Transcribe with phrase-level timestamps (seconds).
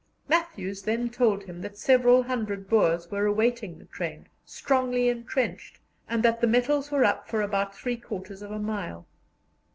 [0.27, 6.23] Matthews then told him that several hundred Boers were awaiting the train, strongly entrenched, and
[6.23, 9.05] that the metals were up for about three quarters of a mile.